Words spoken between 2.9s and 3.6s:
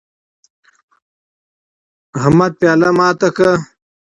ماته کړه